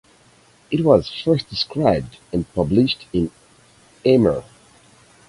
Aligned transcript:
It 0.71 0.83
was 0.83 1.11
first 1.23 1.47
described 1.51 2.17
and 2.33 2.51
published 2.55 3.05
in 3.13 3.29
Amer. 4.03 4.43